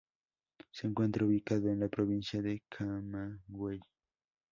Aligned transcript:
Se 0.71 0.87
encuentra 0.87 1.27
ubicado 1.27 1.69
en 1.69 1.79
la 1.81 1.87
provincia 1.87 2.41
de 2.41 2.63
Camagüey. 2.67 3.81